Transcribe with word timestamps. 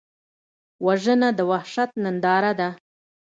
وژنه 0.85 1.29
د 1.37 1.39
وحشت 1.51 1.89
ننداره 2.03 2.51
ده 2.59 2.69